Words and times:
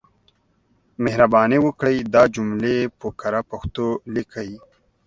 مهرباني 1.03 1.59
وکړئ 1.61 1.97
دا 2.13 2.23
جملې 2.35 2.77
په 2.99 3.07
کره 3.19 3.41
پښتو 3.49 3.85
ليکئ. 4.13 4.51